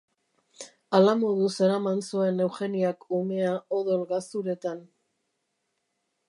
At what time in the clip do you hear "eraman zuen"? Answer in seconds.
1.67-2.41